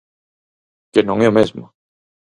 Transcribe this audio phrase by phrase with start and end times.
[0.93, 1.65] Que non é o mesmo.